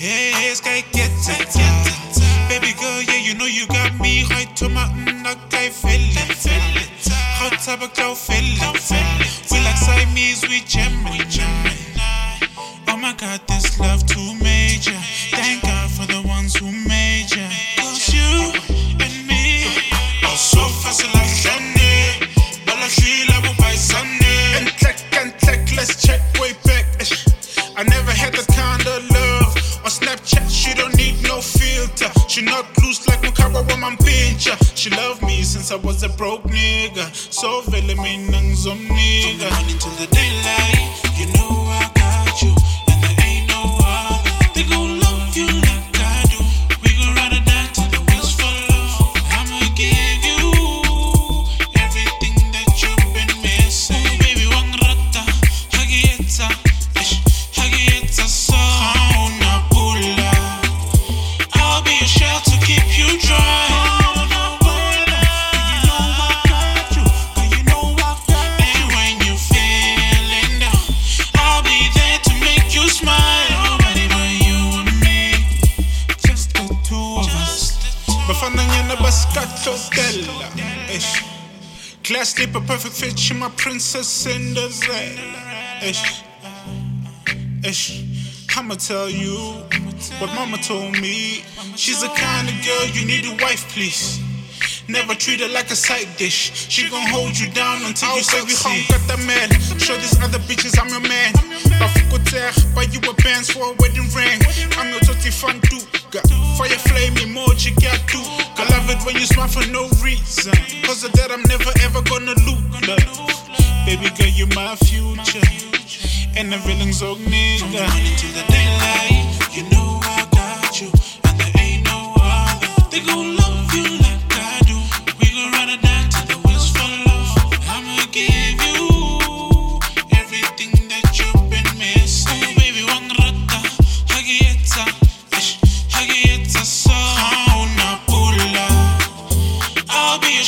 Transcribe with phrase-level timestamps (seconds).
[0.00, 2.48] Hey, sky get it.
[2.48, 4.86] Baby girl, yeah, you know you got me right to my
[5.24, 7.08] knock, I feel it.
[7.10, 9.50] Hot type of girl, feel it.
[9.50, 11.67] We like Siamese, we gem, we gem.
[35.58, 37.04] Since I was a broke nigga.
[37.32, 39.50] So vele mina ngizomnika.
[39.50, 40.17] Running till the daylight.
[79.64, 80.48] Baskato Della.
[80.92, 81.22] Ish.
[82.02, 83.18] Glass slipper, perfect fit.
[83.18, 84.70] She my princess Cinderella.
[85.82, 86.22] Ish.
[87.64, 88.04] Ish.
[88.56, 89.62] I'ma tell you
[90.18, 91.44] what mama told me.
[91.76, 94.20] She's the kind of girl you need a wife, please.
[94.88, 96.50] Never treat her like a side dish.
[96.68, 98.82] She gon' hold you down until you say we home.
[98.88, 99.50] Got the man.
[99.78, 101.34] Show these other bitches I'm your man.
[101.78, 104.40] Bafukoter, buy you a bands for a wedding ring.
[104.78, 105.18] I'm your too.
[105.30, 105.67] Got
[106.58, 108.18] fire flame emoji, got two.
[108.58, 110.52] I love it when you smile for no reason.
[110.82, 112.82] Cause of that, I'm never ever gonna lose.
[112.82, 113.06] love.
[113.86, 115.46] Baby girl, you my future.
[116.36, 117.86] And the feelings nigga.
[118.34, 118.97] The daylight,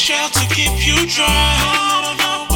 [0.00, 2.49] Your shelter, keep you dry.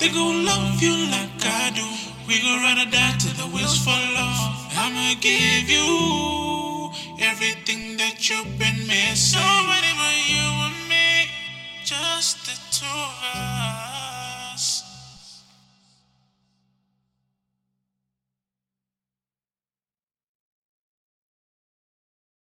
[0.00, 1.84] They gon' love you like I do.
[2.26, 4.72] We gon' ride or die till the wheels fall off.
[4.74, 6.90] I'ma give you
[7.20, 9.38] everything that you've been missing.
[9.38, 11.28] Nobody but you and me,
[11.84, 13.69] just the two of us.